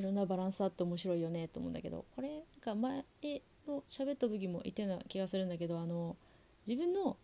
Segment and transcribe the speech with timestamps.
[0.00, 3.04] いろんなバランスあって面白いよねと思うんだけどこれなんか前
[3.68, 6.16] の喋った時も言ったような気がするんだけどあの
[6.66, 7.18] 自分の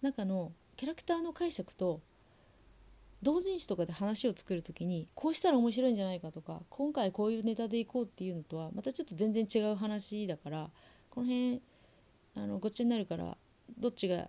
[0.00, 2.00] 中のキャラクターの解釈と
[3.22, 10.70] 同人誌とかで話を作る時にこうしたら面白いんじゃないかとか今回こういうネタでいこうっていうのとはまたちょっと全然違う話だから
[11.10, 11.60] この辺
[12.36, 13.36] あのごっちゃになるから
[13.78, 14.28] どっちが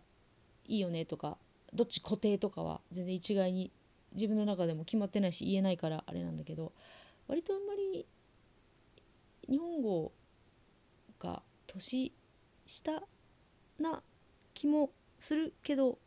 [0.68, 1.38] いいよねとか
[1.74, 3.72] どっち固定とかは全然一概に
[4.14, 6.74] 自分の中でも決まってないし言えないからあれなんだけど
[7.30, 8.06] 割とあんまり
[9.48, 10.12] 日本語
[11.20, 12.12] が年
[12.66, 13.04] 下
[13.80, 14.02] な
[14.54, 14.90] 気も
[15.20, 16.00] するけど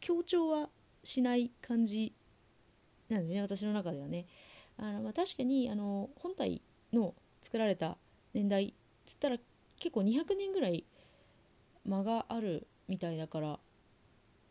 [0.00, 0.68] 強調は
[1.02, 2.12] しない感じ
[3.08, 4.26] なんでね私の中ではね。
[4.78, 6.60] あのまあ、確かにあの本体
[6.92, 7.96] の作られた
[8.34, 8.72] 年代っ
[9.06, 9.38] つったら
[9.78, 10.84] 結構200年ぐらい
[11.86, 13.58] 間があるみたいだから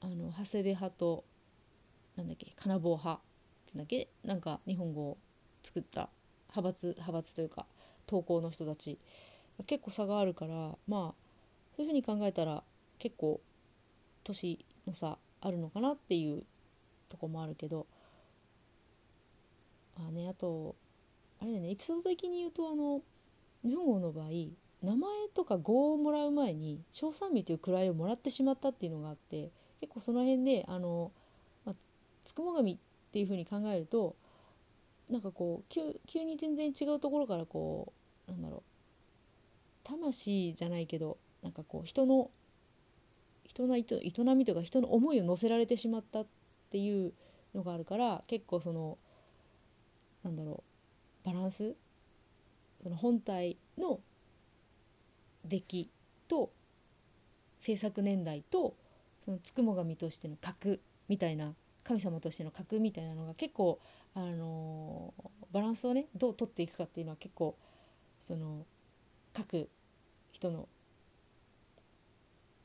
[0.01, 1.23] あの長谷部派と
[2.15, 3.23] なんだっけ金棒派っ
[3.67, 5.17] つうんだっけなんか日本語を
[5.61, 6.09] 作った
[6.55, 7.65] 派閥派閥というか
[8.07, 8.97] 投稿の人たち。
[9.67, 10.53] 結構差があるから
[10.85, 11.13] まあ
[11.77, 12.61] そういうふうに考えたら
[12.99, 13.39] 結構
[14.25, 16.43] 年の差あるのかなっていう
[17.07, 17.85] とこもあるけど。
[19.97, 20.75] あねあと
[21.41, 23.01] あれだねエピソード的に言うとあの
[23.63, 24.27] 日本語の場合
[24.83, 31.11] 名前とか語をもらう前に小三味という位をもらってしまったっていうのがあって結構その辺であの、
[31.65, 31.75] まあ、
[32.23, 32.77] つくも神っ
[33.11, 34.15] ていうふうに考えると
[35.09, 35.65] なんかこう
[36.07, 37.93] 急に全然違うところからこ
[38.27, 38.63] うなんだろう
[39.83, 42.31] 魂じゃないけどなんかこう人の
[43.45, 43.83] 人の営
[44.35, 46.27] みとか人の思いを乗せられてしまったっ
[46.71, 47.13] ていう
[47.53, 48.97] のがあるから結構その
[50.23, 50.63] なんだろ
[51.23, 51.75] うバランス
[52.81, 53.99] その本体の
[55.45, 55.89] 出来
[56.27, 56.51] と
[57.57, 58.75] 制作年代と
[59.23, 61.53] そのつくも神としての格みたいな
[61.85, 63.79] 神様としての格みたいなのが結構、
[64.13, 65.13] あの、
[65.51, 67.55] バランスをねどう取っていくかっていうのは結構
[68.19, 68.65] その
[69.31, 69.69] 各
[70.33, 70.67] 人の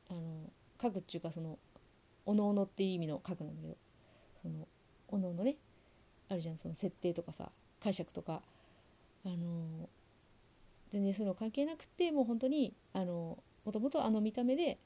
[0.09, 0.21] あの
[0.81, 1.57] 書くっていうかその
[2.25, 3.77] おのおのっていう意味の書くなんだけど
[4.41, 4.67] その
[5.07, 5.55] おのおのね
[6.27, 7.49] あるじゃんその設定とかさ
[7.81, 8.41] 解釈とか。
[9.23, 9.87] あの
[10.89, 14.77] 全然そういうの関係なくてもう本当にあのもともとあの見た目で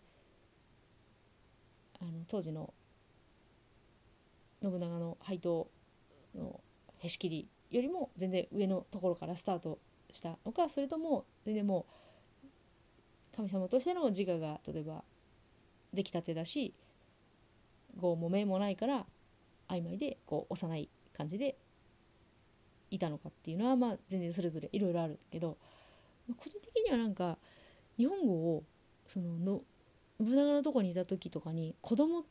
[2.00, 2.74] あの当時の
[4.70, 5.68] 信長の配当
[6.36, 6.60] の
[7.00, 9.80] へし切りよりも全然上のところからスタート
[10.12, 11.86] したのかそれとも全然も
[12.44, 15.04] う神様としての自我が例えば
[15.94, 16.74] 出来たてだし
[17.98, 19.06] 語も名もないから
[19.68, 21.56] 曖昧でこう幼い感じで
[22.92, 25.58] いたのかっていうのはまあ全然それぞれいろいろあるけど
[26.38, 27.38] 個人的にはなんか
[27.98, 28.64] 日本語を
[29.08, 29.62] そのの
[30.20, 32.24] 信長のとこにいた時とかに子供っ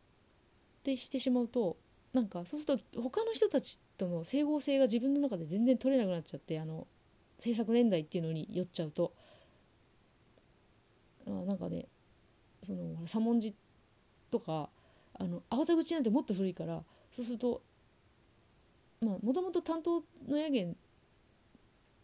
[0.83, 1.77] てしてしまうと
[2.14, 6.86] なんかそうすると他の人たちとの整合性が自分の中で全然取れなくなっちゃってあの
[7.41, 9.12] 制作年代っていうのに寄っちゃうと。
[11.26, 11.86] あなんかね
[12.62, 13.54] その左文字
[14.30, 14.69] とか
[15.19, 17.62] あの粟田口なんてもっと古いからそうすると
[19.00, 20.76] まあもともと担当のやげん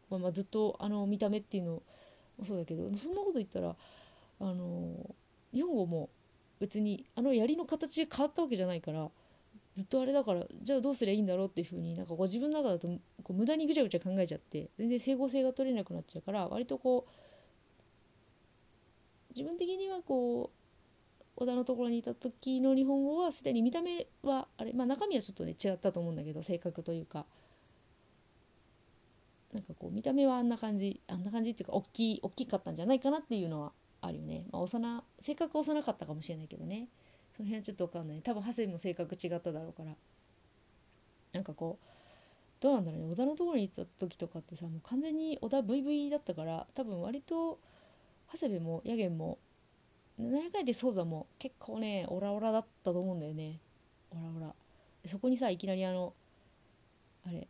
[0.08, 1.72] はまあずっとあの見た目っていうの
[2.38, 3.76] もそうだけどそんなこと言ったら
[4.40, 5.14] あの
[5.52, 6.08] 日本語も
[6.60, 9.10] 別にあの槍の形が変わったわけじゃないから
[9.80, 12.86] ずっとあれだからじゃあどうすりゃいいんだろうっていうふうになんかこう自分の中だと
[13.22, 17.10] こう無駄にぐちゃぐちゃ考えちゃって全然整合性が取れなくなっちゃうから割とこう
[19.34, 27.24] 自分的にはこう小田のところにいた時の日本語はすでに見た目はあれまあ中身はちょっとね違ったと思うんだけど性格というか。
[29.52, 36.86] なんかこう見た目はあんな感じあんな感じっていうか大きい大きかったんじゃないかなっていうのはあるよね、まあ、幼性格幼かったかもしれないけどね。
[37.40, 38.20] その辺はちょっと分かんない。
[38.20, 39.92] 多分長谷も性格違っただろうから。
[41.32, 41.86] なんかこう
[42.60, 43.10] どうなんだろうね。
[43.12, 47.58] 小田のところに行った時とかってさもう完全に小田 VV だったから多分割と
[48.30, 49.38] 長谷部もヤゲンも
[50.18, 53.58] 何やかんでソーザも結構ねオラオラだったと思うんだよね。
[54.10, 54.54] オラオラ。
[55.06, 56.12] そこにさいきなりあの
[57.26, 57.48] あれ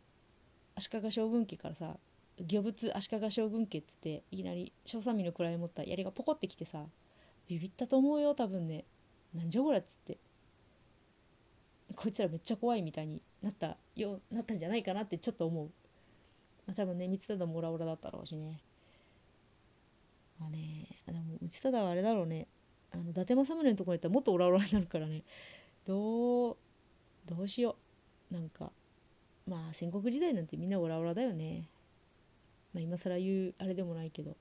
[0.75, 1.97] 足利将軍家からさ
[2.39, 6.85] 魚物足利将軍家っつっていきなり小三味の位を持った槍がポコってきてさ
[7.49, 8.85] ビビったと思うよ多分ね。
[9.33, 10.17] なんじゃこりゃっつって。
[11.95, 15.65] こいつらめっちゃ怖いみたいになったよなったんじゃないかなってちょっと思う、
[16.65, 18.61] まあ、多分ね光忠もオラオラだったろうしね。
[20.39, 22.47] まあねでも光忠はあれだろうね。
[22.93, 25.23] あの伊達政宗のところに行ったらもっとオラオラになるからね。
[25.85, 26.57] どう
[27.25, 27.75] どうしよ
[28.31, 28.33] う。
[28.33, 28.71] なんか
[29.47, 31.67] まあ戦国時代なんてみんなオラオラだよね。
[32.73, 34.35] まあ今更言うあれでもないけど。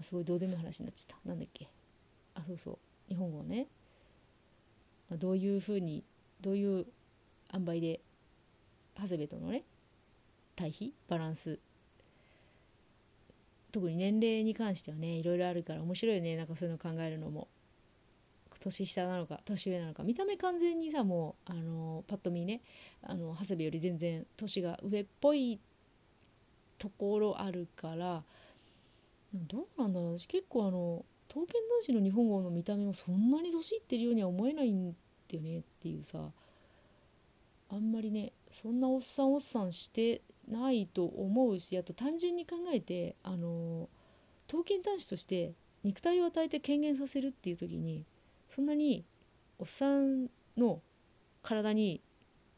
[0.00, 1.28] すごいどうでもいい話になっちゃった。
[1.28, 1.66] なんだっけ。
[2.34, 2.78] あそうそう。
[3.08, 3.66] 日本語ね、
[5.12, 6.04] どういうふうに
[6.40, 6.86] どういう
[7.54, 8.00] 塩梅で
[9.00, 9.62] 長谷部とのね
[10.56, 11.58] 対比バランス。
[13.70, 17.48] 特に年齢に関してはねいろいろあるから面白いよねなんかそういうの考えるのも。
[18.60, 20.02] 年下なのか年上なのか。
[20.02, 22.60] 見た目完全にさもうあのパッと見ね
[23.02, 25.60] あの長谷部より全然年が上っぽい
[26.78, 28.22] ところあるから。
[29.34, 30.18] どうなんだろう。
[30.18, 36.18] 私結構あの刀剣男子の日本語の見た目もそんなに年いってるようには思えないんだよねっていうさ
[37.70, 43.88] あんまりねそんなおっさんおっさんしてないと思うしあと単純に考えてあの
[44.46, 45.52] 刀剣男子として
[45.84, 48.04] 肉体を与えて権限させるっていう時に
[48.48, 49.04] そんなに
[49.58, 50.80] おっさんの
[51.42, 52.00] 体に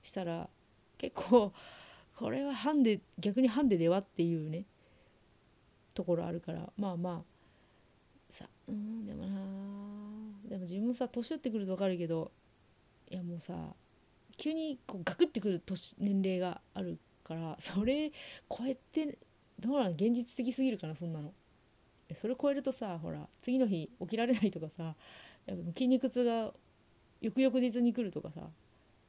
[0.02, 0.48] したら
[0.96, 1.52] 結構
[2.16, 4.64] これはハンデ逆にハンデではっていうね
[5.94, 7.29] ところあるからまあまあ
[8.32, 9.28] さうんでもな
[10.48, 12.30] でも自分もさ年取ってくると分かるけど
[13.10, 13.54] いやもうさ
[14.36, 18.10] 急にこうガクってくる年年齢があるからそれ
[18.48, 19.18] 超えて
[19.58, 21.32] どうなの現実的すぎるかなそんなの。
[22.14, 24.96] それ超えるとさほら次の日起きられないとかさ
[25.46, 26.52] やっぱ筋肉痛が
[27.20, 28.40] 翌々日に来るとかさ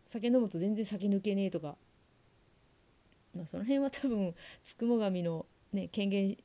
[0.06, 1.76] 酒飲むと全然酒抜けねえとか、
[3.36, 6.38] まあ、その辺は多分つくも神のね権限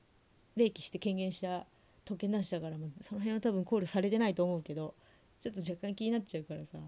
[0.56, 1.66] 霊気して権限した
[2.06, 4.94] 時計なしだから、まあ、その辺は多分考慮されてないと思うけど
[5.40, 6.78] ちょっと若干気になっちゃうからさ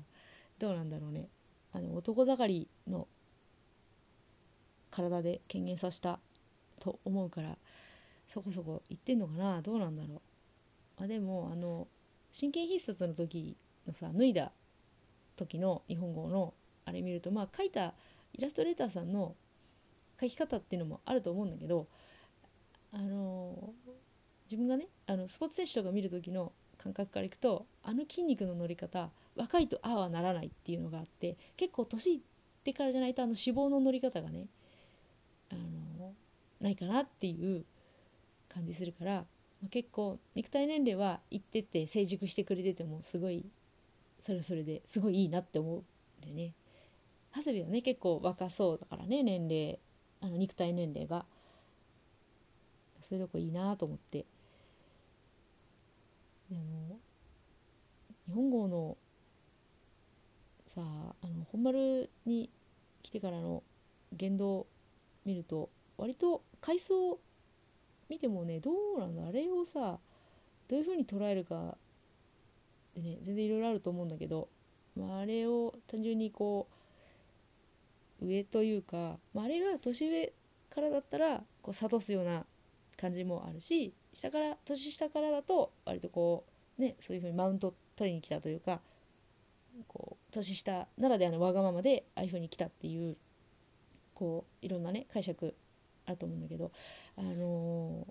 [0.58, 1.28] どうなんだろうね。
[1.72, 3.06] あの男盛りの
[4.90, 6.18] 体で権限させた
[6.80, 7.58] と思うから
[8.26, 9.60] そこそこ言ってんのかな。
[9.60, 10.22] どうなんだろ
[10.98, 11.04] う。
[11.04, 11.86] あでもあの
[12.32, 13.56] 真剣必殺の時
[13.86, 14.52] のさ脱いだ
[15.36, 16.54] 時の日本語の
[16.84, 17.94] あれ見るとまあ書いた
[18.32, 19.34] イラストレーターさんの
[20.20, 21.86] 書き方っていうのもあると思うんだけど
[22.92, 23.72] あの
[24.46, 32.20] 自分がねあのスポーツ選手とか見る時の感覚からいくとあの筋肉の乗り方若いとああはならないっていうのがあって結構年いっ
[32.62, 34.48] てからじゃないとあの脂肪の乗り方がね
[35.50, 36.12] あの
[36.60, 37.64] ないかなっていう
[38.52, 39.22] 感じするから、ま
[39.66, 43.46] あ、結構肉体年齢はいってって成熟してくれててもすごい
[44.18, 46.52] それはそれですごいいいなって思うんでね。
[47.34, 49.78] 長谷部はね結構若そうだからね年齢
[50.20, 51.24] あの肉体年齢が。
[53.00, 54.26] そういうとこいいなと思って。
[56.50, 56.98] でも
[58.26, 58.96] 日本語の
[60.66, 62.50] さああの本丸に
[63.02, 63.62] 来てからの
[64.12, 64.66] 言動
[65.24, 67.18] 見ると割と回想
[68.08, 69.98] 見てもねどうなんだあれをさ
[70.68, 71.76] どういうふうに捉えるか
[72.94, 74.48] でね全然いろいろあると思うんだけど、
[74.96, 76.68] まあ、あれを単純にこ
[78.20, 80.32] う上というか、まあ、あれが年上
[80.70, 82.44] からだったらこう諭すような
[82.98, 86.44] 感じもあるし下から年下からだと割とこ
[86.78, 88.80] うねそういうふうにマウント取りに来たというか
[89.86, 93.16] こう年下ならではのわがままでああいうふうに来たっていう
[94.14, 95.54] こういろんなね解釈
[96.06, 96.72] あると思うんだけど
[97.16, 98.06] あの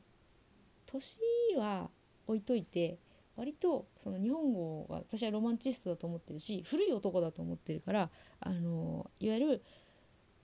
[0.88, 1.20] ー、年
[1.58, 1.90] は
[2.28, 2.98] 置いといて
[3.36, 9.64] 割とその日本語は私はロマンチストだと思ってるし古い男だと思ってるからあのいわゆる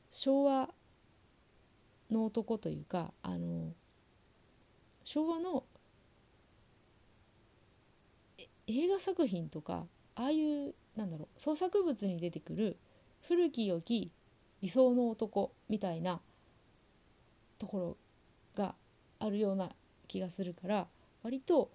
[0.10, 0.70] 昭和
[2.12, 3.74] の男というかあの
[5.04, 5.64] 昭和の
[8.68, 9.86] 映画作品とか
[10.16, 12.78] ああいうなんだろう創作物に出てくる
[13.22, 14.12] 古き良き
[14.62, 16.22] 理想の男みたいな
[17.58, 17.98] ところ
[18.56, 18.76] が
[19.20, 19.70] あるような
[20.08, 20.88] 気がするから
[21.24, 21.70] 割と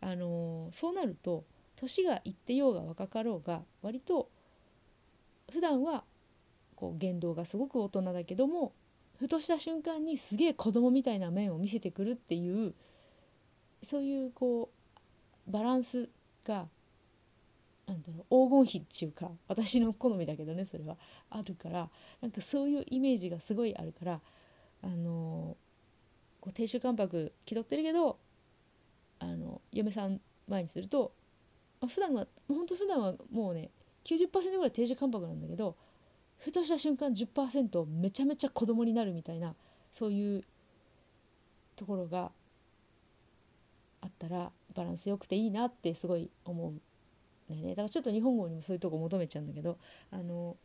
[0.00, 1.44] あのー、そうなると
[1.76, 4.28] 年がいってようが若かろうが割と
[5.52, 6.04] 普段は
[6.76, 8.72] こう言動がすごく大人だけども
[9.22, 12.74] ふとした瞬間にすげえ子供みたいな面を見せてくるっていう
[13.80, 14.68] そういうこ
[15.46, 16.08] うバランス
[16.44, 16.66] が
[17.86, 20.96] なんだろう黄金比っていうか私の好みだけどねそれは。
[21.30, 21.88] あるから
[22.20, 24.20] なんかそういうイメージがすごいあるから
[24.82, 25.56] あの
[26.40, 28.18] こう亭主関白気取ってるけど
[29.20, 31.12] あの嫁さん前にすると
[31.86, 33.70] 普段は本当普段はもうね
[34.02, 35.76] 90%ぐらい定時関白なんだけど
[36.42, 39.54] ふとした瞬間10%めちゃめちゃ子供になるみたいな
[39.92, 40.44] そういう
[41.76, 42.32] ところが
[44.00, 47.70] あったらバランスよくていいなってすごい思うね。
[47.70, 49.78] だからちょっと日本語にもそういうとこ求めちゃうんだけど
[50.10, 50.56] あの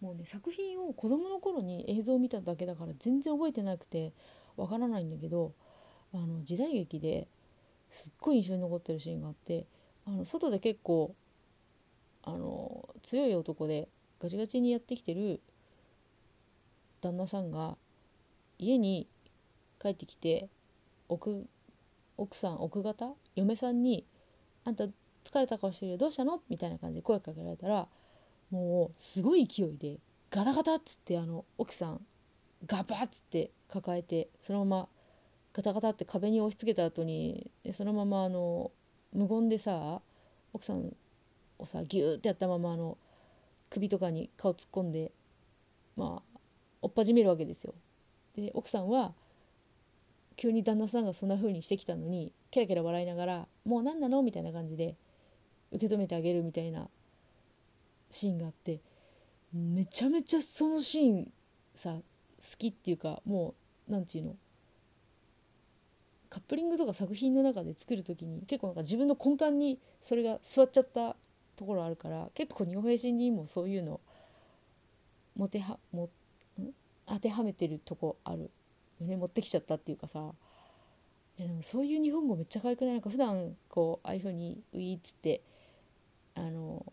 [0.00, 4.12] もうね作品を子供の頃に映像を見ただけだから全然覚えてなくて
[4.56, 5.52] わからないんだけど
[6.12, 7.28] あの時代劇で
[7.90, 9.66] すっごい印象に残ってるシーンがあって
[10.06, 11.14] あの外で結構
[12.24, 13.88] あの強い男で
[14.20, 15.40] ガチガチにやってきてる
[17.00, 17.76] 旦那さんが
[18.58, 19.08] 家に
[19.80, 20.48] 帰ってきて
[21.08, 21.46] 奥
[22.18, 24.04] 奥さん奥方嫁さんに
[24.64, 27.88] 「あんた疲れた顔してるよどうしたの?」みたいな感じで声かけられたら
[28.50, 29.98] もうすごい勢いで
[30.30, 32.06] ガタガタっつってあの奥さん
[32.66, 34.88] ガバッつって抱えてそのまま
[35.52, 38.70] ガタガタって壁に押し付けた後にそのままあの
[39.12, 40.02] 無言でさ
[40.52, 40.94] 奥さん
[41.58, 42.98] をさギューってやったままあの
[43.70, 45.12] 首とかに顔突っ込んで
[45.96, 46.38] まあ
[46.82, 47.74] 追っ始めるわけですよ。
[48.36, 49.14] で奥さんは
[50.36, 54.96] 急に旦那さんがそんな風にしてきたのにキラキラ笑いながら「もう何なの?」みたいな感じで
[55.70, 56.88] 受け止めてあげるみたいな
[58.10, 58.80] シーンがあって
[59.52, 61.32] めちゃめちゃそのシーン
[61.74, 62.02] さ好
[62.58, 63.54] きっていうかも
[63.88, 64.36] う何て言うの
[66.30, 71.16] カップリングとか作品の中で作る時に結構なんか自分の根幹にそれが座っちゃった
[71.60, 74.00] ところあるから結構日本平心にもそういうの
[75.36, 76.08] もてはも
[77.04, 78.50] 当てはめてるとこある
[78.98, 79.16] よね。
[79.16, 80.32] 持ってきちゃったっていうかさ。
[81.36, 82.94] でもそういう日本語めっちゃ可愛くない？
[82.94, 85.42] なんか普段こうああいうふうに「ウィー」っつって
[86.34, 86.84] あの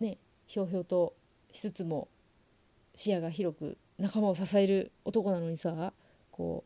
[0.00, 0.16] ね
[0.46, 1.14] ひょうひょうと
[1.52, 2.08] しつつも
[2.94, 5.92] 視野が広く仲間を支える男なのにさ
[6.30, 6.64] こ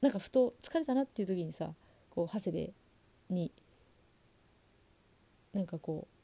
[0.00, 1.72] うなんかふと疲れたなっていう時にさ
[2.10, 3.52] こう長谷部に
[5.52, 6.17] なんかこう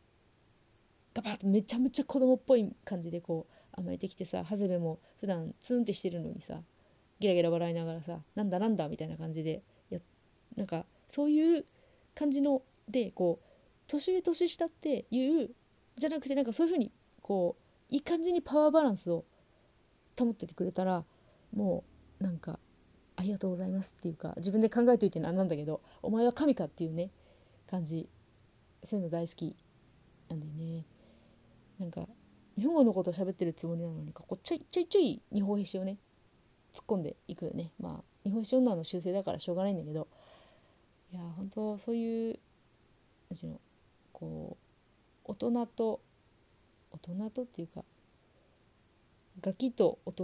[1.14, 6.60] ガバッとめちゃめちゃ子供っぽい感じでこう甘えてきてさ長谷部も普段ツンってしてるのにさ
[7.20, 10.00] ゲラゲラ笑いながらさ「なんだなんだ」みたいな感じでや
[10.56, 11.64] なんかそういう
[12.14, 13.46] 感じのでこう
[13.86, 15.50] 年上年下っていう
[15.96, 16.90] じゃなくてなんかそういうふうに
[17.22, 17.56] こ
[17.90, 19.24] ういい感じにパワーバランスを
[20.18, 21.04] 保っててくれたら
[21.52, 21.84] も
[22.20, 22.58] うなんか
[23.16, 27.10] 「ありがとうございます」っていうか自分で考えといてなんなんだけど「お前は神か」っていうね
[27.66, 28.08] 感じ
[28.82, 29.56] そういうの大好き
[30.28, 30.84] なんだよね。
[31.78, 32.06] なんか
[32.56, 35.98] 日本語のこと喋ってるつもりなのにこうちょいちょいちょい日本史をね
[36.72, 37.72] 突っ込んでいくよね。
[37.80, 40.08] まあ日本史女の修正だからしょうがないんだけど。
[41.12, 42.38] いや本当そういう
[43.30, 43.60] 何ていうの
[44.12, 44.56] こ
[45.24, 46.00] う大人と
[46.90, 47.84] 大人とっていうか
[49.40, 50.12] ガキと大人